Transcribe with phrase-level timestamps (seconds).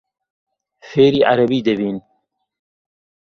[0.89, 1.97] فێری عەرەبی دەبین.